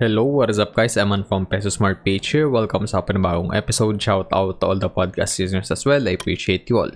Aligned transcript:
Hello, 0.00 0.24
what 0.24 0.48
is 0.48 0.56
up 0.56 0.72
guys? 0.72 0.96
Eman 0.96 1.28
from 1.28 1.44
Peso 1.44 1.68
Smart 1.68 2.00
Page 2.08 2.32
here. 2.32 2.48
Welcome 2.48 2.88
sa 2.88 3.04
panibagong 3.04 3.52
episode. 3.52 4.00
Shout 4.00 4.32
out 4.32 4.56
to 4.56 4.72
all 4.72 4.80
the 4.80 4.88
podcast 4.88 5.36
listeners 5.36 5.68
as 5.68 5.84
well. 5.84 6.08
I 6.08 6.16
appreciate 6.16 6.72
you 6.72 6.80
all. 6.80 6.92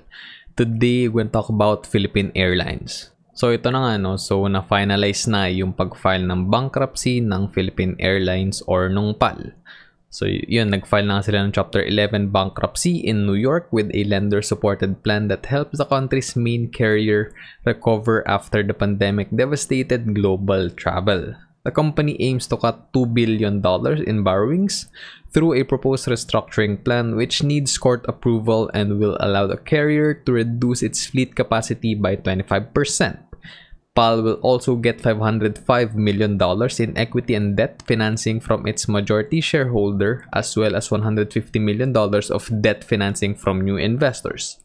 Today, 0.57 1.13
we're 1.13 1.29
to 1.29 1.37
talk 1.37 1.53
about 1.53 1.85
Philippine 1.85 2.33
Airlines. 2.33 3.13
So 3.37 3.53
ito 3.53 3.69
na 3.69 3.85
nga 3.85 4.01
no, 4.01 4.17
so 4.17 4.49
na-finalize 4.49 5.29
na 5.29 5.53
yung 5.53 5.77
pag-file 5.77 6.25
ng 6.25 6.49
bankruptcy 6.49 7.21
ng 7.21 7.53
Philippine 7.53 7.93
Airlines 8.01 8.65
or 8.65 8.89
nung 8.89 9.13
PAL. 9.13 9.53
So 10.09 10.25
yun, 10.25 10.73
nag-file 10.73 11.05
na 11.05 11.21
sila 11.21 11.45
ng 11.45 11.53
Chapter 11.53 11.85
11 11.85 12.33
bankruptcy 12.33 13.05
in 13.05 13.29
New 13.29 13.37
York 13.37 13.69
with 13.69 13.93
a 13.93 14.09
lender-supported 14.09 15.05
plan 15.05 15.29
that 15.29 15.45
helps 15.53 15.77
the 15.77 15.85
country's 15.85 16.33
main 16.41 16.73
carrier 16.73 17.37
recover 17.69 18.25
after 18.25 18.65
the 18.65 18.73
pandemic 18.73 19.29
devastated 19.29 20.17
global 20.17 20.73
travel. 20.73 21.37
The 21.65 21.73
company 21.73 22.17
aims 22.21 22.47
to 22.49 22.57
cut 22.57 22.93
$2 22.93 23.13
billion 23.13 23.65
in 24.07 24.23
borrowings 24.23 24.87
through 25.33 25.55
a 25.55 25.65
proposed 25.65 26.07
restructuring 26.07 26.85
plan 26.85 27.17
which 27.17 27.43
needs 27.43 27.77
court 27.79 28.05
approval 28.07 28.71
and 28.75 29.01
will 29.01 29.17
allow 29.19 29.47
the 29.47 29.57
carrier 29.57 30.13
to 30.13 30.33
reduce 30.33 30.83
its 30.83 31.07
fleet 31.07 31.35
capacity 31.35 31.95
by 31.95 32.17
25%. 32.17 33.19
PAL 33.95 34.23
will 34.23 34.41
also 34.43 34.75
get 34.77 34.99
$505 34.99 35.95
million 35.95 36.35
in 36.35 36.99
equity 36.99 37.35
and 37.35 37.57
debt 37.57 37.83
financing 37.87 38.41
from 38.41 38.67
its 38.67 38.89
majority 38.89 39.41
shareholder 39.41 40.27
as 40.35 40.57
well 40.57 40.75
as 40.75 40.89
$150 40.89 41.31
million 41.63 41.97
of 41.97 42.51
debt 42.61 42.83
financing 42.83 43.35
from 43.35 43.61
new 43.61 43.77
investors. 43.77 44.59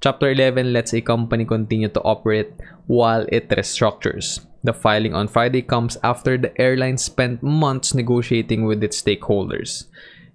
Chapter 0.00 0.30
11 0.30 0.72
lets 0.72 0.94
a 0.94 1.00
company 1.00 1.44
continue 1.44 1.88
to 1.88 2.00
operate 2.02 2.54
while 2.86 3.26
it 3.30 3.48
restructures. 3.50 4.46
The 4.64 4.72
filing 4.72 5.14
on 5.14 5.28
Friday 5.28 5.62
comes 5.62 5.96
after 6.02 6.36
the 6.36 6.50
airline 6.60 6.98
spent 6.98 7.42
months 7.42 7.94
negotiating 7.94 8.64
with 8.64 8.82
its 8.82 9.00
stakeholders. 9.00 9.84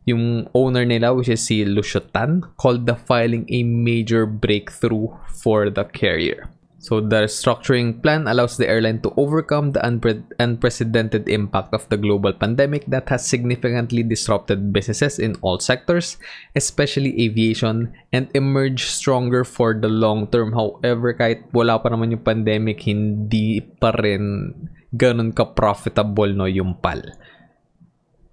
Yung 0.05 0.47
owner 0.53 0.85
nila, 0.85 1.13
which 1.13 1.29
is 1.29 1.43
si 1.43 1.65
Lucio 1.65 1.99
Tan, 1.99 2.43
called 2.55 2.85
the 2.85 2.95
filing 2.95 3.45
a 3.49 3.63
major 3.63 4.25
breakthrough 4.25 5.07
for 5.27 5.69
the 5.69 5.83
carrier. 5.83 6.52
So 6.83 6.99
the 6.99 7.31
restructuring 7.31 8.03
plan 8.03 8.27
allows 8.27 8.59
the 8.59 8.67
airline 8.67 8.99
to 9.07 9.15
overcome 9.15 9.71
the 9.71 9.79
unpre 9.87 10.19
unprecedented 10.35 11.31
impact 11.31 11.71
of 11.71 11.87
the 11.87 11.95
global 11.95 12.35
pandemic 12.35 12.83
that 12.91 13.07
has 13.07 13.23
significantly 13.23 14.03
disrupted 14.03 14.75
businesses 14.75 15.15
in 15.15 15.39
all 15.39 15.63
sectors, 15.63 16.19
especially 16.59 17.15
aviation, 17.23 17.95
and 18.11 18.27
emerge 18.35 18.83
stronger 18.83 19.47
for 19.47 19.71
the 19.71 19.87
long 19.87 20.27
term. 20.27 20.51
However, 20.51 21.15
kahit 21.15 21.47
wala 21.55 21.79
pa 21.79 21.87
naman 21.87 22.19
yung 22.19 22.27
pandemic, 22.27 22.83
hindi 22.83 23.63
pa 23.63 23.95
rin 23.95 24.51
ganun 24.91 25.31
ka-profitable 25.31 26.35
no 26.35 26.51
yung 26.51 26.75
PAL. 26.83 26.99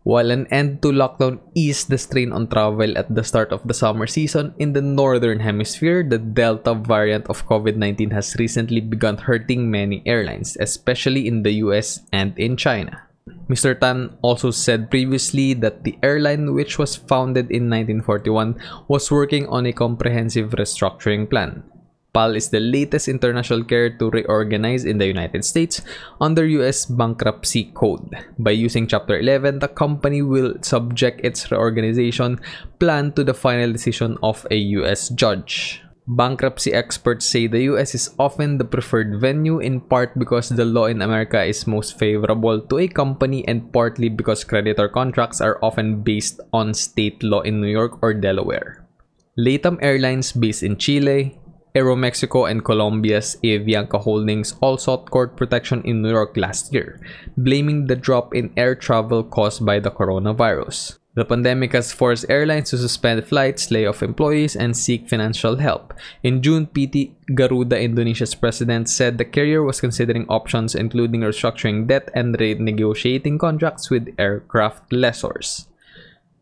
While 0.03 0.31
an 0.33 0.49
end 0.49 0.81
to 0.81 0.89
lockdown 0.89 1.45
eased 1.53 1.93
the 1.93 1.99
strain 2.01 2.33
on 2.33 2.49
travel 2.49 2.97
at 2.97 3.13
the 3.13 3.23
start 3.23 3.53
of 3.53 3.69
the 3.69 3.77
summer 3.77 4.07
season 4.07 4.55
in 4.57 4.73
the 4.73 4.81
northern 4.81 5.41
hemisphere, 5.41 6.01
the 6.01 6.17
Delta 6.17 6.73
variant 6.73 7.29
of 7.29 7.45
COVID-19 7.45 8.13
has 8.13 8.35
recently 8.41 8.81
begun 8.81 9.19
hurting 9.19 9.71
many 9.71 10.03
airlines, 10.07 10.57
especially 10.59 11.29
in 11.29 11.43
the 11.43 11.61
US 11.61 12.01
and 12.13 12.33
in 12.39 12.57
China. 12.57 13.11
Mr. 13.51 13.79
Tan 13.79 14.17
also 14.23 14.51
said 14.51 14.91
previously 14.91 15.53
that 15.53 15.85
the 15.85 15.99
airline, 16.03 16.55
which 16.55 16.79
was 16.79 16.97
founded 16.97 17.51
in 17.51 17.69
1941, 17.69 18.57
was 18.89 19.11
working 19.11 19.47
on 19.49 19.67
a 19.67 19.73
comprehensive 19.73 20.57
restructuring 20.57 21.29
plan. 21.29 21.63
PAL 22.13 22.35
is 22.35 22.51
the 22.51 22.61
latest 22.61 23.07
international 23.07 23.63
carrier 23.63 23.91
to 23.99 24.11
reorganize 24.11 24.85
in 24.85 24.99
the 24.99 25.07
United 25.07 25.45
States 25.45 25.83
under 26.21 26.47
US 26.61 26.87
bankruptcy 26.87 27.71
code. 27.75 28.11
By 28.39 28.51
using 28.51 28.87
Chapter 28.87 29.19
11, 29.19 29.61
the 29.61 29.69
company 29.69 30.23
will 30.23 30.57
subject 30.63 31.23
its 31.23 31.51
reorganization 31.51 32.41
plan 32.79 33.13
to 33.13 33.23
the 33.23 33.35
final 33.35 33.73
decision 33.73 34.19
of 34.23 34.47
a 34.51 34.57
US 34.81 35.09
judge. 35.11 35.83
Bankruptcy 36.11 36.75
experts 36.75 37.27
say 37.27 37.47
the 37.47 37.71
US 37.71 37.95
is 37.95 38.11
often 38.19 38.59
the 38.59 38.67
preferred 38.67 39.21
venue 39.21 39.61
in 39.61 39.79
part 39.81 40.19
because 40.19 40.49
the 40.49 40.65
law 40.65 40.87
in 40.87 41.03
America 41.03 41.39
is 41.39 41.71
most 41.71 41.95
favorable 41.95 42.59
to 42.59 42.79
a 42.79 42.89
company 42.89 43.47
and 43.47 43.71
partly 43.73 44.09
because 44.09 44.43
creditor 44.43 44.89
contracts 44.89 45.41
are 45.41 45.63
often 45.63 46.03
based 46.03 46.41
on 46.53 46.75
state 46.75 47.23
law 47.23 47.43
in 47.47 47.61
New 47.61 47.71
York 47.71 48.03
or 48.03 48.13
Delaware. 48.13 48.83
Latam 49.39 49.79
Airlines 49.81 50.33
based 50.33 50.65
in 50.65 50.77
Chile, 50.77 51.39
Aeromexico 51.75 52.51
and 52.51 52.65
Colombia's 52.65 53.37
Avianca 53.45 54.01
Holdings 54.01 54.55
all 54.61 54.77
sought 54.77 55.11
court 55.11 55.37
protection 55.37 55.83
in 55.85 56.03
New 56.03 56.11
York 56.11 56.37
last 56.37 56.75
year, 56.75 56.99
blaming 57.37 57.87
the 57.87 57.95
drop 57.95 58.35
in 58.35 58.53
air 58.57 58.75
travel 58.75 59.23
caused 59.23 59.65
by 59.65 59.79
the 59.79 59.91
coronavirus. 59.91 60.99
The 61.15 61.25
pandemic 61.25 61.73
has 61.73 61.93
forced 61.93 62.31
airlines 62.31 62.71
to 62.71 62.79
suspend 62.79 63.25
flights, 63.27 63.71
lay 63.71 63.87
off 63.87 64.03
employees, 64.03 64.55
and 64.55 64.77
seek 64.77 65.09
financial 65.09 65.57
help. 65.57 65.93
In 66.23 66.41
June, 66.43 66.67
PT 66.67 67.11
Garuda 67.35 67.81
Indonesia's 67.81 68.35
president 68.35 68.89
said 68.89 69.19
the 69.19 69.25
carrier 69.25 69.63
was 69.63 69.81
considering 69.81 70.27
options 70.29 70.75
including 70.75 71.23
restructuring 71.23 71.87
debt 71.87 72.11
and 72.15 72.39
renegotiating 72.39 73.39
contracts 73.39 73.91
with 73.91 74.15
aircraft 74.19 74.91
lessors. 74.93 75.67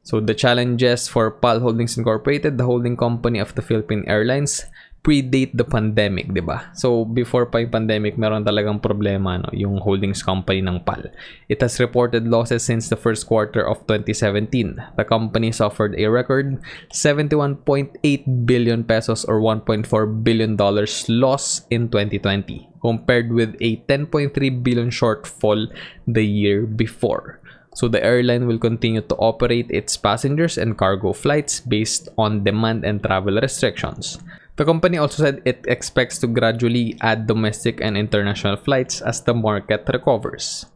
So 0.09 0.21
the 0.21 0.33
challenges 0.33 1.09
for 1.09 1.31
PAL 1.31 1.61
Holdings 1.61 1.99
Incorporated, 1.99 2.57
the 2.57 2.65
holding 2.65 2.97
company 2.97 3.39
of 3.39 3.55
the 3.55 3.61
Philippine 3.61 4.05
Airlines, 4.07 4.65
predate 5.03 5.55
the 5.55 5.65
pandemic, 5.65 6.29
'di 6.35 6.43
ba? 6.45 6.69
So 6.75 7.07
before 7.07 7.49
pa 7.49 7.63
yung 7.63 7.73
pandemic, 7.73 8.19
meron 8.19 8.45
talagang 8.45 8.83
problema 8.83 9.39
no, 9.39 9.49
yung 9.55 9.79
holdings 9.81 10.21
company 10.21 10.61
ng 10.61 10.85
PAL. 10.85 11.09
It 11.49 11.63
has 11.63 11.79
reported 11.81 12.27
losses 12.27 12.67
since 12.67 12.91
the 12.91 12.99
first 12.99 13.25
quarter 13.25 13.65
of 13.65 13.87
2017. 13.87 14.99
The 14.99 15.07
company 15.07 15.55
suffered 15.55 15.95
a 15.97 16.11
record 16.11 16.61
71.8 16.93 17.97
billion 18.45 18.85
pesos 18.85 19.25
or 19.25 19.41
1.4 19.41 19.87
billion 20.21 20.59
dollars 20.59 21.07
loss 21.09 21.65
in 21.71 21.89
2020 21.89 22.69
compared 22.83 23.33
with 23.33 23.57
a 23.61 23.81
10.3 23.91 24.35
billion 24.63 24.91
shortfall 24.91 25.67
the 26.07 26.27
year 26.27 26.67
before. 26.67 27.41
So 27.79 27.87
the 27.87 28.03
airline 28.03 28.51
will 28.51 28.59
continue 28.59 29.03
to 29.07 29.17
operate 29.23 29.71
its 29.71 29.97
passengers 29.97 30.59
and 30.59 30.75
cargo 30.75 31.13
flights 31.15 31.61
based 31.63 32.09
on 32.19 32.43
demand 32.43 32.83
and 32.83 32.99
travel 32.99 33.39
restrictions. 33.39 34.19
The 34.59 34.67
company 34.67 34.99
also 34.99 35.23
said 35.23 35.39
it 35.47 35.63
expects 35.71 36.19
to 36.19 36.27
gradually 36.27 36.99
add 36.99 37.31
domestic 37.31 37.79
and 37.79 37.95
international 37.95 38.59
flights 38.59 38.99
as 39.01 39.23
the 39.23 39.33
market 39.33 39.87
recovers. 39.87 40.67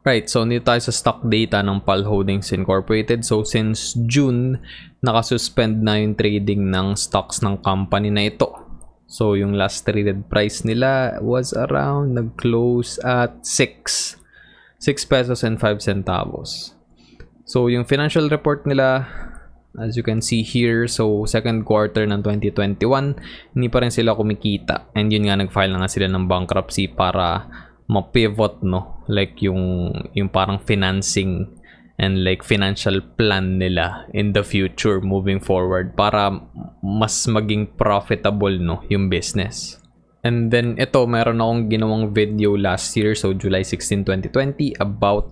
Right, 0.00 0.24
so 0.30 0.46
nito 0.48 0.64
tayo 0.64 0.80
sa 0.80 0.94
stock 0.94 1.20
data 1.28 1.60
ng 1.60 1.84
PAL 1.84 2.08
Holdings 2.08 2.56
Incorporated. 2.56 3.26
So 3.26 3.44
since 3.44 3.92
June, 4.08 4.64
nakasuspend 5.04 5.84
na 5.84 6.00
yung 6.00 6.16
trading 6.16 6.72
ng 6.72 6.96
stocks 6.96 7.44
ng 7.44 7.60
company 7.60 8.08
na 8.08 8.32
ito. 8.32 8.48
So 9.10 9.36
yung 9.36 9.52
last 9.52 9.84
traded 9.84 10.32
price 10.32 10.64
nila 10.64 11.20
was 11.20 11.52
around, 11.52 12.16
nag-close 12.16 12.96
at 13.04 13.44
6. 13.44 14.16
6 14.80 15.04
pesos 15.04 15.44
and 15.44 15.60
5 15.60 15.84
centavos. 15.84 16.72
So 17.44 17.66
yung 17.68 17.84
financial 17.84 18.30
report 18.30 18.64
nila, 18.64 19.04
As 19.76 19.92
you 19.96 20.02
can 20.02 20.24
see 20.24 20.40
here, 20.40 20.88
so 20.88 21.28
second 21.28 21.68
quarter 21.68 22.08
ng 22.08 22.24
2021, 22.24 22.80
hindi 23.52 23.68
pa 23.68 23.78
rin 23.84 23.92
sila 23.92 24.16
kumikita. 24.16 24.88
And 24.96 25.12
yun 25.12 25.28
nga, 25.28 25.36
nag-file 25.36 25.72
na 25.76 25.84
nga 25.84 25.92
sila 25.92 26.08
ng 26.08 26.24
bankruptcy 26.24 26.88
para 26.88 27.44
ma-pivot, 27.86 28.64
no? 28.64 29.04
Like 29.06 29.44
yung, 29.44 29.92
yung 30.16 30.32
parang 30.32 30.64
financing 30.64 31.44
and 31.96 32.24
like 32.24 32.44
financial 32.44 33.00
plan 33.00 33.56
nila 33.56 34.04
in 34.12 34.36
the 34.36 34.44
future 34.44 35.00
moving 35.00 35.40
forward 35.40 35.96
para 35.96 36.28
mas 36.80 37.24
maging 37.28 37.68
profitable, 37.76 38.56
no? 38.56 38.80
Yung 38.88 39.12
business. 39.12 39.76
And 40.26 40.50
then 40.50 40.74
ito, 40.80 41.06
meron 41.06 41.38
akong 41.38 41.70
ginawang 41.70 42.10
video 42.10 42.58
last 42.58 42.96
year, 42.98 43.14
so 43.14 43.30
July 43.30 43.62
16, 43.62 44.02
2020, 44.02 44.74
about 44.82 45.30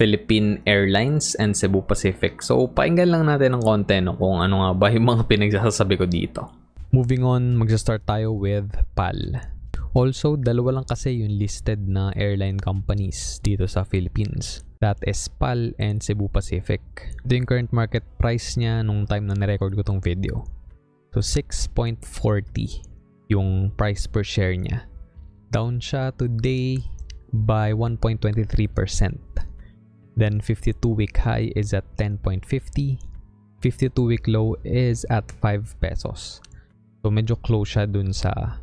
Philippine 0.00 0.64
Airlines 0.64 1.36
and 1.36 1.52
Cebu 1.52 1.84
Pacific. 1.84 2.40
So, 2.40 2.64
painggan 2.72 3.12
lang 3.12 3.28
natin 3.28 3.52
ng 3.52 3.60
konti 3.60 4.00
no, 4.00 4.16
kung 4.16 4.40
ano 4.40 4.64
nga 4.64 4.72
ba 4.72 4.88
yung 4.88 5.12
mga 5.12 5.28
pinagsasabi 5.36 6.00
ko 6.00 6.08
dito. 6.08 6.48
Moving 6.88 7.20
on, 7.20 7.60
magsa-start 7.60 8.08
tayo 8.08 8.32
with 8.32 8.72
PAL. 8.96 9.44
Also, 9.92 10.40
dalawa 10.40 10.80
lang 10.80 10.88
kasi 10.88 11.20
yung 11.20 11.36
listed 11.36 11.84
na 11.84 12.16
airline 12.16 12.56
companies 12.56 13.44
dito 13.44 13.68
sa 13.68 13.84
Philippines. 13.84 14.64
That 14.80 14.96
is 15.04 15.20
PAL 15.28 15.76
and 15.76 16.00
Cebu 16.00 16.32
Pacific. 16.32 16.80
Ito 17.28 17.36
yung 17.36 17.44
current 17.44 17.70
market 17.76 18.08
price 18.16 18.56
niya 18.56 18.80
nung 18.80 19.04
time 19.04 19.28
na 19.28 19.36
nirecord 19.36 19.76
ko 19.76 19.84
tong 19.84 20.00
video. 20.00 20.48
So, 21.12 21.20
6.40 21.20 22.00
yung 23.28 23.68
price 23.76 24.08
per 24.08 24.24
share 24.24 24.56
niya. 24.56 24.88
Down 25.52 25.76
siya 25.84 26.16
today 26.16 26.80
by 27.36 27.76
1.23%. 27.76 29.29
Then 30.16 30.40
52 30.40 30.76
week 30.88 31.16
high 31.16 31.52
is 31.54 31.72
at 31.72 31.84
10.50. 31.96 32.98
52 33.60 33.92
week 34.02 34.26
low 34.26 34.56
is 34.64 35.04
at 35.10 35.30
5 35.30 35.80
pesos. 35.80 36.40
So 37.00 37.08
medyo 37.08 37.36
close 37.40 37.76
siya 37.76 37.84
dun 37.88 38.12
sa 38.12 38.60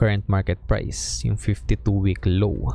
current 0.00 0.24
market 0.28 0.58
price, 0.66 1.22
yung 1.24 1.36
52 1.36 1.78
week 1.92 2.24
low. 2.24 2.74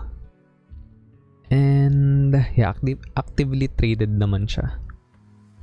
And 1.51 2.35
yeah, 2.55 2.75
active, 2.75 2.99
actively 3.15 3.71
traded 3.73 4.11
naman 4.15 4.47
siya. 4.47 4.79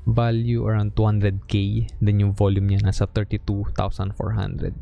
Value 0.05 0.65
around 0.65 0.93
200k. 0.97 1.87
Then 2.01 2.21
yung 2.21 2.33
volume 2.37 2.73
niya 2.77 2.89
nasa 2.89 3.09
32,400. 3.09 4.73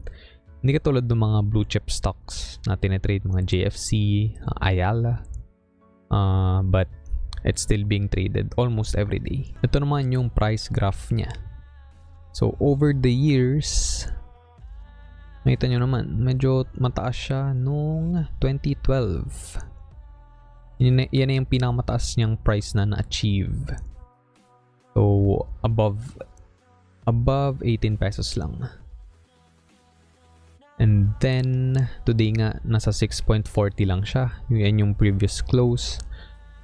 Hindi 0.62 0.70
katulad 0.78 1.10
ng 1.10 1.22
mga 1.22 1.38
blue 1.50 1.66
chip 1.66 1.90
stocks 1.90 2.62
na 2.70 2.78
tinetrade 2.78 3.26
mga 3.26 3.42
JFC, 3.46 3.90
uh, 4.46 4.62
Ayala. 4.62 5.26
Uh, 6.06 6.62
but 6.62 6.86
it's 7.42 7.62
still 7.62 7.82
being 7.82 8.08
traded 8.08 8.54
almost 8.56 8.94
every 8.94 9.18
day. 9.18 9.54
Ito 9.62 9.82
naman 9.82 10.10
yung 10.14 10.30
price 10.30 10.66
graph 10.70 11.10
niya. 11.10 11.30
So 12.32 12.56
over 12.62 12.96
the 12.96 13.12
years, 13.12 14.06
Nakita 15.42 15.66
nyo 15.66 15.82
naman, 15.82 16.06
medyo 16.22 16.62
mataas 16.78 17.18
siya 17.18 17.50
nung 17.50 18.30
2012. 18.38 19.58
Yan, 20.78 21.10
yan 21.10 21.34
yung 21.42 21.50
pinakamataas 21.50 22.14
niyang 22.14 22.38
price 22.38 22.78
na 22.78 22.86
na-achieve. 22.86 23.74
So, 24.94 25.02
above 25.66 25.98
above 27.10 27.58
18 27.66 27.98
pesos 27.98 28.38
lang. 28.38 28.70
And 30.78 31.10
then, 31.18 31.74
today 32.06 32.30
nga, 32.38 32.62
nasa 32.62 32.94
6.40 32.94 33.42
lang 33.82 34.06
siya. 34.06 34.30
Yan 34.46 34.78
yung 34.78 34.92
previous 34.94 35.42
close. 35.42 35.98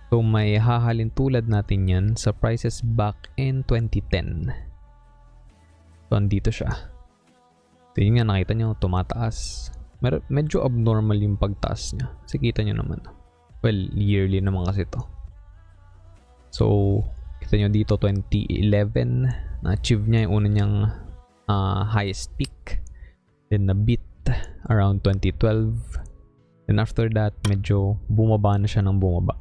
So, 0.09 0.25
may 0.25 0.57
hahalin 0.57 1.13
tulad 1.13 1.49
natin 1.49 1.89
yan 1.89 2.07
sa 2.17 2.33
prices 2.33 2.81
back 2.81 3.29
in 3.37 3.65
2010. 3.69 4.49
So, 6.09 6.17
andito 6.17 6.49
siya. 6.49 6.97
So 7.99 8.07
yun 8.07 8.15
nga 8.15 8.31
nakita 8.31 8.55
nyo, 8.55 8.79
tumataas. 8.79 9.69
Mer 9.99 10.23
medyo 10.31 10.63
abnormal 10.63 11.19
yung 11.19 11.35
pagtaas 11.35 11.99
niya. 11.99 12.15
Kasi 12.23 12.39
kita 12.39 12.63
nyo 12.63 12.79
naman. 12.79 13.03
Well, 13.59 13.91
yearly 13.91 14.39
naman 14.39 14.71
kasi 14.71 14.87
to. 14.87 15.03
So, 16.55 16.65
kita 17.43 17.59
nyo 17.59 17.75
dito 17.75 17.99
2011, 17.99 19.67
na-achieve 19.67 20.07
niya 20.07 20.31
yung 20.31 20.33
una 20.39 20.47
niyang 20.47 20.75
uh, 21.51 21.83
highest 21.91 22.39
peak. 22.39 22.79
Then 23.51 23.67
na-beat 23.67 24.07
around 24.71 25.03
2012. 25.03 25.75
Then 26.71 26.79
after 26.79 27.11
that, 27.19 27.35
medyo 27.51 27.99
bumaba 28.07 28.63
na 28.63 28.71
siya 28.71 28.87
ng 28.87 29.03
bumaba. 29.03 29.35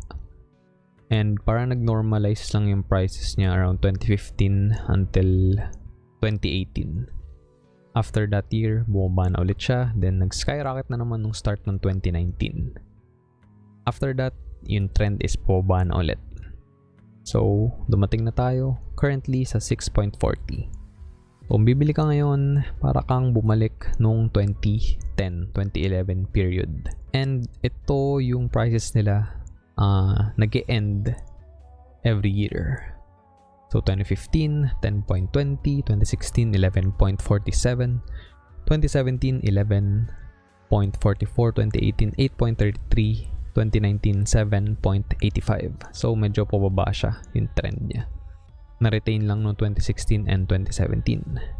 And 1.07 1.39
parang 1.47 1.71
nag-normalize 1.71 2.51
lang 2.51 2.67
yung 2.67 2.83
prices 2.83 3.39
niya 3.39 3.55
around 3.55 3.79
2015 3.79 4.91
until 4.91 5.55
2018. 6.19 7.07
After 7.97 8.27
that 8.29 8.45
year, 8.53 8.85
bumaba 8.85 9.33
na 9.33 9.41
ulit 9.41 9.57
siya. 9.57 9.89
Then, 9.97 10.21
nag-skyrocket 10.21 10.91
na 10.91 11.01
naman 11.01 11.25
nung 11.25 11.33
start 11.33 11.63
ng 11.65 11.81
2019. 11.81 12.77
After 13.89 14.13
that, 14.19 14.35
yung 14.67 14.91
trend 14.93 15.23
is 15.25 15.33
bumaba 15.33 15.87
na 15.87 15.97
ulit. 15.97 16.21
So, 17.25 17.71
dumating 17.89 18.27
na 18.27 18.35
tayo 18.35 18.77
currently 18.99 19.47
sa 19.47 19.57
6.40. 19.57 20.13
Kung 21.47 21.63
bibili 21.63 21.95
ka 21.95 22.03
ngayon, 22.03 22.59
para 22.83 22.99
kang 23.07 23.31
bumalik 23.31 23.95
nung 23.97 24.27
2010, 24.29 25.55
2011 25.55 26.27
period. 26.35 26.91
And 27.15 27.47
ito 27.63 28.19
yung 28.19 28.51
prices 28.51 28.91
nila 28.91 29.46
uh, 29.77 30.33
nag 30.35 30.53
end 30.67 31.15
every 32.03 32.33
year. 32.33 32.93
So 33.67 33.83
2015, 33.83 34.79
10.20, 34.79 35.83
2016, 35.83 36.55
11.47, 36.55 37.99
2017, 38.63 39.43
11.44, 39.43 40.07
2018, 40.71 42.15
8.33, 42.15 43.27
2019, 43.51 44.23
7.85. 44.23 45.91
So 45.91 46.15
medyo 46.15 46.47
pababa 46.47 46.87
siya 46.95 47.19
yung 47.35 47.51
trend 47.59 47.91
niya. 47.91 48.07
Na-retain 48.79 49.27
lang 49.27 49.43
noong 49.43 49.59
2016 49.59 50.31
and 50.31 50.47
2017. 50.47 51.57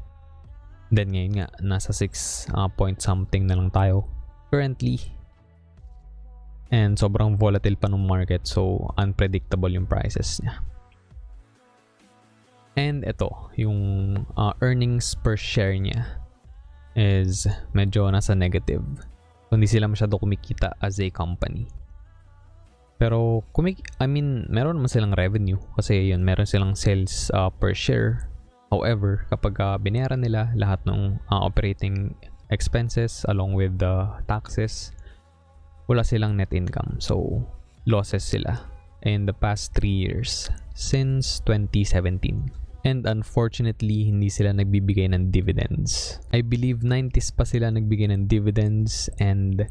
Then 0.87 1.11
ngayon 1.11 1.43
nga, 1.43 1.47
nasa 1.59 1.91
6 1.91 2.55
uh, 2.55 2.71
point 2.71 3.03
something 3.03 3.43
na 3.51 3.59
lang 3.59 3.67
tayo 3.73 4.07
currently. 4.47 5.16
And 6.67 6.99
sobrang 6.99 7.39
volatile 7.39 7.79
pa 7.79 7.87
ng 7.87 8.03
market 8.03 8.43
so 8.43 8.91
unpredictable 8.99 9.71
yung 9.71 9.87
prices 9.87 10.43
niya. 10.43 10.59
And 12.77 13.01
ito, 13.07 13.31
yung 13.57 13.79
uh, 14.37 14.53
earnings 14.61 15.17
per 15.17 15.33
share 15.33 15.73
niya 15.73 16.21
is 16.93 17.49
medyo 17.73 18.05
nasa 18.11 18.37
negative. 18.37 18.83
Hindi 19.49 19.65
sila 19.65 19.87
masyado 19.87 20.19
kumikita 20.19 20.75
as 20.83 20.99
a 20.99 21.07
company. 21.09 21.65
Pero, 22.97 23.45
kumik 23.53 23.81
I 24.01 24.09
mean, 24.09 24.49
meron 24.49 24.81
naman 24.81 24.89
silang 24.89 25.13
revenue 25.13 25.61
kasi 25.77 26.09
yun, 26.09 26.25
meron 26.25 26.49
silang 26.49 26.73
sales 26.73 27.29
uh, 27.33 27.49
per 27.53 27.73
share. 27.77 28.29
However, 28.73 29.23
kapag 29.31 29.61
uh, 29.61 29.77
binayaran 29.79 30.19
nila 30.19 30.51
lahat 30.57 30.81
ng 30.89 31.21
uh, 31.29 31.39
operating 31.39 32.17
expenses 32.49 33.23
along 33.29 33.53
with 33.53 33.77
the 33.79 34.09
taxes, 34.25 34.96
wala 35.87 36.03
silang 36.03 36.35
net 36.35 36.51
income. 36.51 36.99
So, 36.99 37.43
losses 37.87 38.23
sila 38.23 38.67
in 39.07 39.25
the 39.25 39.33
past 39.33 39.73
3 39.79 39.87
years 39.87 40.51
since 40.75 41.39
2017. 41.47 42.51
And 42.87 43.03
unfortunately, 43.03 44.07
hindi 44.07 44.31
sila 44.31 44.55
nagbibigay 44.55 45.11
ng 45.11 45.31
dividends. 45.31 46.21
I 46.31 46.39
believe 46.39 46.87
90s 46.87 47.35
pa 47.35 47.43
sila 47.43 47.67
nagbigay 47.67 48.11
ng 48.15 48.31
dividends 48.31 49.11
and 49.19 49.67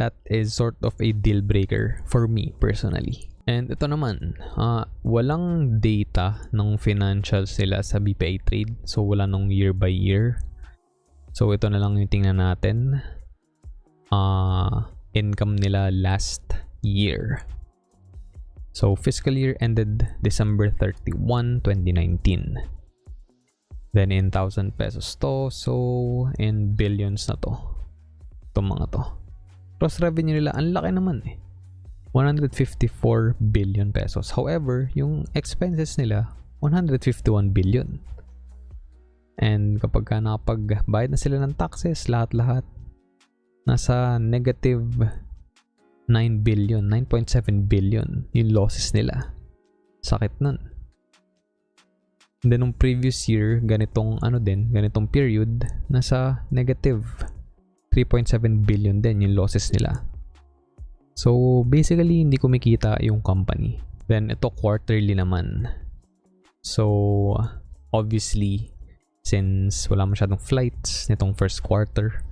that 0.00 0.16
is 0.24 0.56
sort 0.56 0.80
of 0.80 0.96
a 1.04 1.12
deal 1.12 1.44
breaker 1.44 2.00
for 2.08 2.24
me 2.24 2.56
personally. 2.56 3.28
And 3.44 3.68
ito 3.68 3.84
naman, 3.84 4.40
uh, 4.56 4.88
walang 5.04 5.76
data 5.84 6.48
ng 6.54 6.80
financials 6.80 7.58
nila 7.60 7.84
sa 7.84 8.00
BPI 8.00 8.46
Trade. 8.46 8.72
So 8.88 9.04
wala 9.04 9.28
nung 9.28 9.52
year 9.52 9.76
by 9.76 9.92
year. 9.92 10.40
So 11.36 11.52
ito 11.52 11.68
na 11.68 11.82
lang 11.82 11.98
yung 11.98 12.08
tingnan 12.08 12.40
natin. 12.40 13.04
Uh, 14.08 14.88
income 15.14 15.56
nila 15.56 15.90
last 15.90 16.42
year. 16.82 17.42
So, 18.70 18.94
fiscal 18.94 19.34
year 19.34 19.58
ended 19.60 20.06
December 20.22 20.70
31, 20.78 21.60
2019. 21.66 22.56
Then, 23.90 24.14
in 24.14 24.30
1,000 24.30 24.78
pesos 24.78 25.18
to. 25.18 25.50
So, 25.50 26.30
in 26.38 26.78
billions 26.78 27.26
na 27.26 27.34
to. 27.42 27.58
Itong 28.54 28.70
mga 28.70 28.94
to. 28.94 29.02
Gross 29.82 29.98
revenue 29.98 30.38
nila, 30.38 30.54
ang 30.54 30.70
laki 30.70 30.94
naman 30.94 31.18
eh. 31.26 31.36
154 32.14 33.38
billion 33.50 33.90
pesos. 33.94 34.34
However, 34.34 34.90
yung 34.94 35.26
expenses 35.34 35.98
nila, 35.98 36.30
151 36.62 37.50
billion. 37.50 37.98
And 39.40 39.80
kapag 39.80 40.04
ka 40.10 40.20
nakapagbayad 40.20 41.10
na 41.10 41.18
sila 41.18 41.40
ng 41.40 41.56
taxes, 41.56 42.10
lahat-lahat, 42.10 42.66
nasa 43.68 44.16
negative 44.20 44.84
9 46.10 46.42
billion, 46.42 46.82
9.7 46.90 47.70
billion 47.70 48.26
yung 48.34 48.50
losses 48.50 48.90
nila. 48.90 49.30
Sakit 50.02 50.42
nun. 50.42 50.58
And 52.40 52.48
then, 52.48 52.64
nung 52.64 52.72
previous 52.72 53.28
year, 53.28 53.60
ganitong 53.60 54.16
ano 54.24 54.40
din, 54.40 54.72
ganitong 54.72 55.12
period, 55.12 55.68
nasa 55.92 56.48
negative 56.48 57.04
3.7 57.92 58.64
billion 58.64 59.04
din 59.04 59.20
yung 59.28 59.36
losses 59.36 59.68
nila. 59.76 60.00
So, 61.12 61.62
basically, 61.68 62.24
hindi 62.24 62.40
kumikita 62.40 62.96
yung 63.04 63.20
company. 63.20 63.76
Then, 64.08 64.32
ito 64.32 64.48
quarterly 64.56 65.12
naman. 65.12 65.68
So, 66.64 67.36
obviously, 67.92 68.72
since 69.20 69.84
wala 69.92 70.08
masyadong 70.08 70.40
flights 70.40 71.12
nitong 71.12 71.36
first 71.36 71.60
quarter, 71.60 72.24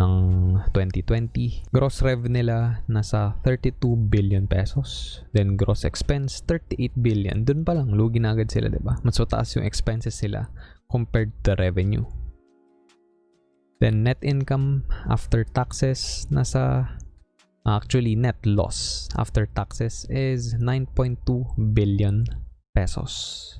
ng 0.00 0.14
2020. 0.72 1.68
Gross 1.68 2.00
revenue 2.00 2.40
nila 2.40 2.80
nasa 2.88 3.36
32 3.44 4.08
billion 4.08 4.48
pesos. 4.48 5.20
Then 5.36 5.60
gross 5.60 5.84
expense 5.84 6.40
38 6.48 6.96
billion. 6.96 7.44
Doon 7.44 7.60
pa 7.68 7.76
lang 7.76 7.92
lugi 7.92 8.16
na 8.16 8.32
agad 8.32 8.48
sila, 8.48 8.72
'di 8.72 8.80
ba? 8.80 8.96
Mas 9.04 9.20
mataas 9.20 9.52
yung 9.60 9.68
expenses 9.68 10.16
sila 10.16 10.48
compared 10.88 11.36
to 11.44 11.52
revenue. 11.60 12.08
Then 13.80 14.04
net 14.04 14.20
income 14.24 14.88
after 15.08 15.44
taxes 15.44 16.28
nasa 16.32 16.96
actually 17.64 18.16
net 18.16 18.36
loss 18.44 19.08
after 19.16 19.44
taxes 19.52 20.08
is 20.08 20.56
9.2 20.56 21.20
billion 21.76 22.24
pesos. 22.72 23.56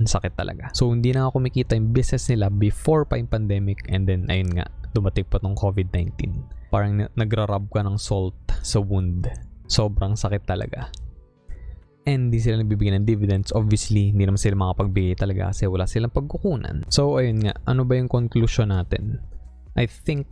Ang 0.00 0.08
sakit 0.08 0.32
talaga. 0.32 0.72
So, 0.72 0.88
hindi 0.88 1.12
na 1.12 1.28
ako 1.28 1.38
kumikita 1.38 1.76
yung 1.76 1.92
business 1.92 2.32
nila 2.32 2.48
before 2.48 3.04
pa 3.04 3.20
yung 3.20 3.28
pandemic 3.28 3.84
and 3.92 4.08
then, 4.08 4.24
ayun 4.32 4.56
nga, 4.56 4.66
dumating 4.96 5.28
pa 5.28 5.36
tong 5.36 5.54
COVID-19. 5.54 6.40
Parang 6.72 7.04
nagra-rub 7.12 7.68
ka 7.68 7.84
ng 7.84 8.00
salt 8.00 8.36
sa 8.64 8.80
wound. 8.80 9.28
Sobrang 9.68 10.16
sakit 10.16 10.48
talaga. 10.48 10.88
And 12.08 12.32
hindi 12.32 12.40
sila 12.40 12.64
nagbibigay 12.64 12.96
ng 12.96 13.04
dividends. 13.04 13.52
Obviously, 13.52 14.16
hindi 14.16 14.24
naman 14.24 14.40
sila 14.40 14.56
makapagbigay 14.56 15.20
talaga 15.20 15.52
kasi 15.52 15.68
wala 15.68 15.84
silang 15.84 16.10
pagkukunan. 16.16 16.88
So, 16.88 17.20
ayun 17.20 17.44
nga. 17.44 17.54
Ano 17.68 17.84
ba 17.84 18.00
yung 18.00 18.08
conclusion 18.08 18.72
natin? 18.72 19.20
I 19.76 19.86
think 19.86 20.26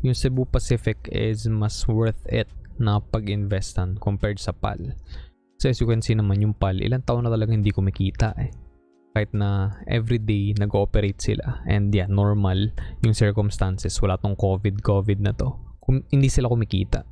yung 0.00 0.14
Cebu 0.16 0.46
Pacific 0.48 0.96
is 1.10 1.44
mas 1.50 1.84
worth 1.90 2.22
it 2.30 2.48
na 2.78 3.02
pag-investan 3.02 3.98
compared 3.98 4.38
sa 4.38 4.54
PAL. 4.54 4.94
So 5.58 5.66
as 5.66 5.82
you 5.82 5.90
can 5.90 6.00
see 6.00 6.14
naman 6.14 6.38
yung 6.38 6.54
PAL, 6.54 6.78
ilang 6.78 7.02
taon 7.02 7.26
na 7.26 7.34
talaga 7.34 7.50
hindi 7.50 7.74
kumikita 7.74 8.32
eh. 8.38 8.54
Kahit 9.18 9.34
na 9.34 9.74
everyday 9.90 10.54
nag-ooperate 10.54 11.18
sila. 11.18 11.66
And 11.66 11.90
yeah, 11.90 12.06
normal 12.06 12.70
yung 13.02 13.18
circumstances. 13.18 13.98
Wala 13.98 14.14
tong 14.14 14.38
COVID, 14.38 14.78
COVID 14.78 15.18
na 15.18 15.34
to. 15.34 15.58
Kung 15.82 16.06
hindi 16.14 16.30
sila 16.30 16.46
kumikita. 16.46 17.02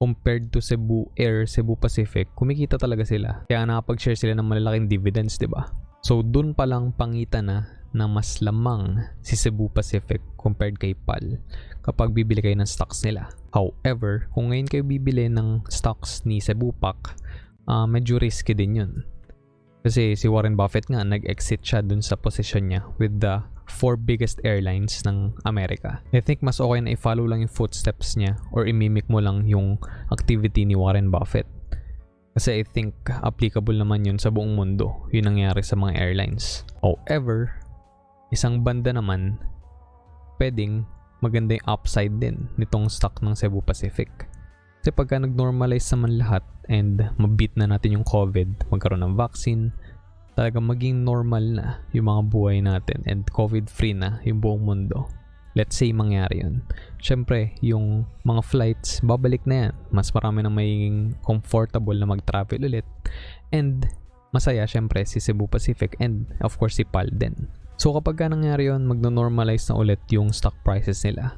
Compared 0.00 0.48
to 0.48 0.64
Cebu 0.64 1.12
Air, 1.12 1.44
Cebu 1.44 1.76
Pacific, 1.76 2.32
kumikita 2.32 2.80
talaga 2.80 3.04
sila. 3.04 3.44
Kaya 3.52 3.68
nakapag-share 3.68 4.16
sila 4.16 4.32
ng 4.32 4.48
malalaking 4.48 4.88
dividends, 4.88 5.36
di 5.36 5.44
ba? 5.44 5.68
So 6.00 6.24
dun 6.24 6.56
pa 6.56 6.64
lang 6.64 6.96
pangita 6.96 7.44
na 7.44 7.68
na 7.92 8.08
mas 8.08 8.40
lamang 8.40 9.04
si 9.20 9.36
Cebu 9.36 9.68
Pacific 9.68 10.24
compared 10.40 10.80
kay 10.80 10.96
PAL 10.96 11.40
kapag 11.84 12.16
bibili 12.16 12.40
kayo 12.40 12.56
ng 12.56 12.68
stocks 12.68 13.04
nila. 13.04 13.28
However, 13.52 14.32
kung 14.32 14.52
ngayon 14.52 14.68
kayo 14.72 14.84
bibili 14.88 15.28
ng 15.28 15.68
stocks 15.68 16.24
ni 16.24 16.40
Cebu 16.40 16.72
Pac, 16.80 17.16
uh, 17.68 17.84
medyo 17.84 18.16
risky 18.16 18.56
din 18.56 18.80
yun. 18.80 18.92
Kasi 19.86 20.18
si 20.18 20.26
Warren 20.26 20.58
Buffett 20.58 20.90
nga, 20.90 21.06
nag-exit 21.06 21.62
siya 21.62 21.78
dun 21.78 22.02
sa 22.02 22.18
position 22.18 22.74
niya 22.74 22.82
with 22.98 23.22
the 23.22 23.38
four 23.70 23.94
biggest 23.94 24.42
airlines 24.42 24.98
ng 25.06 25.30
Amerika. 25.46 26.02
I 26.10 26.18
think 26.18 26.42
mas 26.42 26.58
okay 26.58 26.82
na 26.82 26.98
i-follow 26.98 27.22
lang 27.22 27.46
yung 27.46 27.54
footsteps 27.54 28.18
niya 28.18 28.34
or 28.50 28.66
imimik 28.66 29.06
mo 29.06 29.22
lang 29.22 29.46
yung 29.46 29.78
activity 30.10 30.66
ni 30.66 30.74
Warren 30.74 31.14
Buffett. 31.14 31.46
Kasi 32.34 32.58
I 32.58 32.62
think 32.66 32.98
applicable 33.22 33.78
naman 33.78 34.02
yun 34.02 34.18
sa 34.18 34.34
buong 34.34 34.58
mundo. 34.58 35.06
Yun 35.14 35.30
nangyari 35.30 35.62
sa 35.62 35.78
mga 35.78 35.94
airlines. 35.94 36.66
However, 36.82 37.54
isang 38.34 38.66
banda 38.66 38.90
naman, 38.90 39.38
pwedeng 40.42 40.82
maganda 41.22 41.62
yung 41.62 41.66
upside 41.70 42.18
din 42.18 42.50
nitong 42.58 42.90
stock 42.90 43.22
ng 43.22 43.38
Cebu 43.38 43.62
Pacific. 43.62 44.10
Kasi 44.86 44.94
pagka 44.94 45.18
nag-normalize 45.18 45.90
naman 45.98 46.14
lahat 46.14 46.46
and 46.70 47.02
mabit 47.18 47.50
na 47.58 47.66
natin 47.66 47.98
yung 47.98 48.06
COVID, 48.06 48.70
magkaroon 48.70 49.02
ng 49.02 49.18
vaccine, 49.18 49.74
talaga 50.38 50.62
maging 50.62 51.02
normal 51.02 51.42
na 51.42 51.82
yung 51.90 52.06
mga 52.06 52.22
buhay 52.30 52.62
natin 52.62 53.02
and 53.02 53.26
COVID-free 53.34 53.98
na 53.98 54.22
yung 54.22 54.38
buong 54.38 54.62
mundo. 54.62 55.10
Let's 55.58 55.74
say 55.74 55.90
mangyari 55.90 56.38
yun. 56.38 56.62
Siyempre, 57.02 57.58
yung 57.66 58.06
mga 58.22 58.46
flights, 58.46 59.02
babalik 59.02 59.42
na 59.42 59.66
yan. 59.66 59.74
Mas 59.90 60.14
marami 60.14 60.46
na 60.46 60.54
magiging 60.54 61.18
comfortable 61.26 61.98
na 61.98 62.06
mag-travel 62.06 62.62
ulit. 62.62 62.86
And 63.50 63.90
masaya 64.30 64.70
syempre 64.70 65.02
si 65.02 65.18
Cebu 65.18 65.50
Pacific 65.50 65.98
and 65.98 66.30
of 66.46 66.54
course 66.62 66.78
si 66.78 66.86
PAL 66.86 67.10
din. 67.10 67.50
So 67.74 67.90
kapag 67.90 68.22
ka 68.22 68.30
nangyari 68.30 68.70
yun, 68.70 68.86
magno-normalize 68.86 69.66
na 69.66 69.82
ulit 69.82 69.98
yung 70.14 70.30
stock 70.30 70.54
prices 70.62 71.02
nila. 71.02 71.34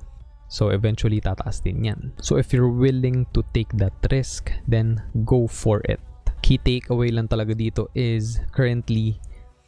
So 0.49 0.73
eventually 0.73 1.21
tataas 1.21 1.61
din 1.61 1.85
yan. 1.85 2.01
So 2.25 2.41
if 2.41 2.57
you're 2.57 2.73
willing 2.73 3.29
to 3.37 3.45
take 3.53 3.69
that 3.77 3.95
risk, 4.09 4.51
then 4.65 5.01
go 5.29 5.45
for 5.45 5.85
it. 5.85 6.01
Key 6.41 6.57
takeaway 6.57 7.13
lang 7.13 7.29
talaga 7.29 7.53
dito 7.53 7.93
is 7.93 8.41
currently 8.57 9.21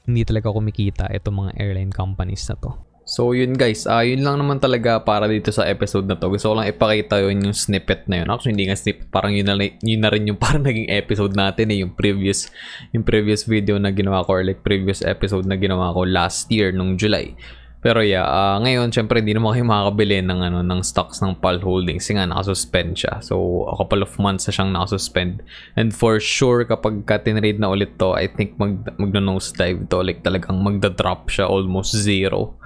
hindi 0.08 0.24
talaga 0.24 0.48
kumikita 0.50 1.12
itong 1.12 1.46
mga 1.46 1.52
airline 1.60 1.92
companies 1.92 2.48
na 2.48 2.56
to. 2.58 2.72
So 3.10 3.34
yun 3.34 3.58
guys, 3.58 3.90
uh, 3.90 4.06
yun 4.06 4.22
lang 4.22 4.38
naman 4.38 4.62
talaga 4.62 5.02
para 5.02 5.26
dito 5.26 5.50
sa 5.50 5.66
episode 5.66 6.06
na 6.06 6.14
to. 6.14 6.30
Gusto 6.30 6.54
ko 6.54 6.54
lang 6.54 6.70
ipakita 6.70 7.18
yun 7.18 7.42
yung 7.42 7.56
snippet 7.56 8.06
na 8.06 8.22
yun. 8.22 8.30
Actually 8.30 8.54
hindi 8.54 8.70
nga 8.70 8.78
snippet, 8.78 9.10
parang 9.10 9.34
yun 9.34 9.50
na, 9.50 9.58
yun 9.58 10.00
na 10.00 10.14
rin 10.14 10.30
yung 10.30 10.38
parang 10.44 10.62
naging 10.62 10.86
episode 10.86 11.34
natin 11.34 11.74
eh, 11.74 11.82
yung 11.82 11.92
previous, 11.98 12.48
yung 12.94 13.02
previous 13.02 13.44
video 13.44 13.82
na 13.82 13.90
ginawa 13.90 14.22
ko 14.22 14.38
or 14.38 14.46
like 14.46 14.62
previous 14.62 15.02
episode 15.02 15.42
na 15.42 15.58
ginawa 15.58 15.90
ko 15.90 16.06
last 16.06 16.46
year 16.54 16.70
nung 16.70 16.94
July. 16.94 17.34
Pero 17.80 18.04
yeah, 18.04 18.28
uh, 18.28 18.60
ngayon 18.60 18.92
syempre 18.92 19.24
hindi 19.24 19.32
naman 19.32 19.56
kayo 19.56 19.64
makakabili 19.64 20.20
ng 20.20 20.40
ano 20.44 20.60
ng 20.60 20.80
stocks 20.84 21.24
ng 21.24 21.40
PAL 21.40 21.64
Holdings 21.64 22.04
kasi 22.04 22.12
nga 22.12 22.28
nakasuspend 22.28 23.00
siya. 23.00 23.24
So 23.24 23.64
a 23.72 23.74
couple 23.80 24.04
of 24.04 24.12
months 24.20 24.44
na 24.44 24.52
siyang 24.52 24.76
nakasuspend. 24.76 25.40
And 25.80 25.96
for 25.96 26.20
sure 26.20 26.68
kapag 26.68 27.08
ka 27.08 27.24
tinrade 27.24 27.56
na 27.56 27.72
ulit 27.72 27.96
to, 27.96 28.12
I 28.12 28.28
think 28.28 28.60
mag 28.60 28.84
magno-nose 29.00 29.56
dive 29.56 29.88
to 29.88 30.04
like 30.04 30.20
talagang 30.20 30.60
magda-drop 30.60 31.32
siya 31.32 31.48
almost 31.48 31.96
zero. 31.96 32.60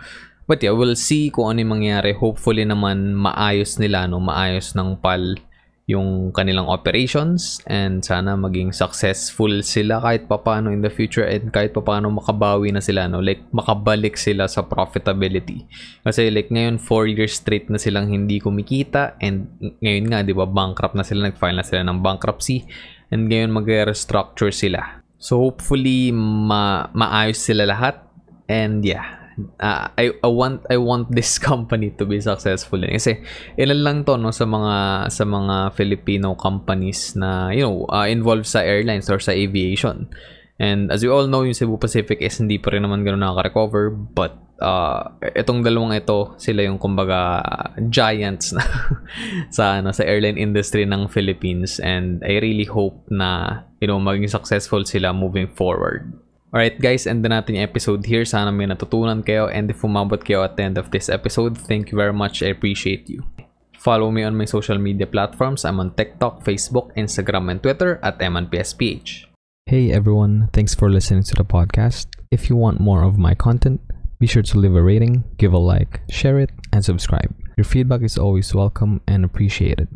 But 0.51 0.61
yeah, 0.67 0.75
we'll 0.75 0.99
see 0.99 1.31
kung 1.31 1.55
ano 1.57 1.63
yung 1.63 1.73
mangyari. 1.81 2.13
Hopefully 2.13 2.67
naman 2.67 3.17
maayos 3.17 3.79
nila, 3.81 4.11
no? 4.11 4.21
Maayos 4.21 4.77
ng 4.77 5.01
PAL 5.01 5.41
yung 5.85 6.33
kanilang 6.33 6.65
operations 6.65 7.61
and 7.69 8.01
sana 8.01 8.41
maging 8.41 8.73
successful 8.73 9.61
sila 9.61 10.01
kahit 10.01 10.25
papano 10.25 10.73
in 10.73 10.81
the 10.81 10.89
future 10.89 11.29
and 11.29 11.53
kahit 11.53 11.77
papano 11.77 12.09
makabawi 12.09 12.73
na 12.73 12.81
sila 12.81 13.05
no? 13.05 13.21
Like 13.21 13.45
makabalik 13.53 14.17
sila 14.17 14.49
sa 14.49 14.65
profitability. 14.65 15.69
Kasi 16.01 16.33
like 16.33 16.49
ngayon 16.49 16.81
4 16.81 17.13
years 17.13 17.37
straight 17.37 17.69
na 17.69 17.77
silang 17.77 18.09
hindi 18.09 18.41
kumikita 18.41 19.21
and 19.21 19.53
ngayon 19.85 20.09
nga 20.09 20.25
'di 20.25 20.33
ba 20.33 20.49
bankrupt 20.49 20.97
na 20.97 21.05
sila 21.05 21.29
nag-file 21.29 21.61
na 21.61 21.67
sila 21.67 21.85
ng 21.85 22.01
bankruptcy 22.01 22.65
and 23.13 23.29
ngayon 23.29 23.53
mag-restructure 23.53 24.57
sila. 24.57 25.05
So 25.21 25.37
hopefully 25.37 26.09
ma 26.17 26.89
maayos 26.97 27.45
sila 27.45 27.69
lahat 27.69 28.01
and 28.49 28.81
yeah 28.85 29.24
uh, 29.61 29.89
I, 29.97 30.13
I 30.23 30.31
want 30.31 30.67
I 30.71 30.77
want 30.77 31.11
this 31.11 31.39
company 31.51 31.91
to 31.99 32.05
be 32.07 32.21
successful 32.21 32.81
din. 32.81 32.95
Kasi 32.97 33.21
ilan 33.59 33.81
lang 33.83 33.97
to 34.07 34.17
no 34.17 34.31
sa 34.31 34.47
mga 34.47 35.09
sa 35.11 35.25
mga 35.27 35.75
Filipino 35.75 36.35
companies 36.35 37.15
na 37.19 37.51
you 37.51 37.63
know 37.63 37.87
uh, 37.91 38.07
involved 38.07 38.47
sa 38.47 38.63
airlines 38.63 39.11
or 39.11 39.19
sa 39.19 39.33
aviation. 39.35 40.11
And 40.55 40.95
as 40.95 41.03
you 41.03 41.11
all 41.11 41.27
know, 41.27 41.43
yung 41.43 41.59
Cebu 41.59 41.83
Pacific 41.83 42.23
is 42.23 42.39
hindi 42.39 42.63
pa 42.63 42.71
rin 42.71 42.87
naman 42.87 43.03
ganoon 43.03 43.27
nakaka-recover 43.27 43.91
but 43.91 44.39
uh, 44.63 45.11
itong 45.35 45.67
dalawang 45.67 45.99
ito, 45.99 46.39
sila 46.39 46.63
yung 46.63 46.79
kumbaga 46.79 47.43
giants 47.91 48.55
na 48.55 48.63
sa 49.57 49.83
ano 49.83 49.91
sa 49.91 50.07
airline 50.07 50.39
industry 50.39 50.87
ng 50.87 51.11
Philippines 51.11 51.83
and 51.83 52.23
I 52.23 52.39
really 52.39 52.69
hope 52.69 53.03
na 53.11 53.63
you 53.83 53.91
know 53.91 53.99
maging 53.99 54.31
successful 54.31 54.87
sila 54.87 55.11
moving 55.11 55.51
forward. 55.51 56.24
Alright 56.55 56.79
guys, 56.79 57.11
end 57.11 57.27
na 57.27 57.43
natin 57.43 57.59
yung 57.59 57.67
episode 57.67 58.07
here. 58.07 58.23
Sana 58.23 58.55
may 58.55 58.71
natutunan 58.71 59.27
kayo 59.27 59.51
and 59.51 59.67
if 59.75 59.83
umabot 59.83 60.23
kayo 60.23 60.47
at 60.47 60.55
the 60.55 60.63
end 60.63 60.79
of 60.79 60.95
this 60.95 61.11
episode, 61.11 61.59
thank 61.59 61.91
you 61.91 61.99
very 61.99 62.15
much. 62.15 62.47
I 62.47 62.55
appreciate 62.55 63.11
you. 63.11 63.27
Follow 63.75 64.15
me 64.15 64.23
on 64.23 64.39
my 64.39 64.47
social 64.47 64.79
media 64.79 65.03
platforms. 65.03 65.67
I'm 65.67 65.83
on 65.83 65.99
TikTok, 65.99 66.47
Facebook, 66.47 66.95
Instagram, 66.95 67.51
and 67.51 67.59
Twitter 67.59 67.99
at 68.07 68.23
MNPSPH. 68.23 69.27
Hey 69.67 69.91
everyone, 69.91 70.47
thanks 70.55 70.79
for 70.79 70.87
listening 70.87 71.27
to 71.27 71.35
the 71.35 71.43
podcast. 71.43 72.07
If 72.31 72.47
you 72.47 72.55
want 72.55 72.79
more 72.79 73.03
of 73.03 73.19
my 73.19 73.35
content, 73.35 73.83
be 74.23 74.31
sure 74.31 74.47
to 74.47 74.55
leave 74.55 74.79
a 74.79 74.83
rating, 74.83 75.27
give 75.43 75.51
a 75.51 75.59
like, 75.59 76.07
share 76.07 76.39
it, 76.39 76.55
and 76.71 76.87
subscribe. 76.87 77.35
Your 77.59 77.67
feedback 77.67 78.07
is 78.07 78.15
always 78.15 78.55
welcome 78.55 79.03
and 79.11 79.27
appreciated. 79.27 79.91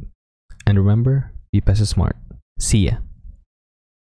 And 0.67 0.75
remember, 0.75 1.31
be 1.55 1.63
Pesa 1.63 1.87
Smart. 1.87 2.19
See 2.59 2.91
ya. 2.91 2.99